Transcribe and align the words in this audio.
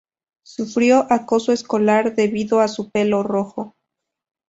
Sufrió 0.43 1.05
acoso 1.13 1.51
escolar 1.51 2.15
debido 2.15 2.59
a 2.59 2.67
su 2.69 2.89
pelo 2.89 3.21
rojo. 3.21 3.75